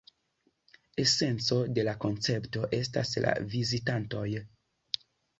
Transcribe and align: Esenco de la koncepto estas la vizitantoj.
Esenco 1.01 1.57
de 1.77 1.83
la 1.87 1.91
koncepto 2.05 2.63
estas 2.77 3.11
la 3.25 3.33
vizitantoj. 3.51 4.23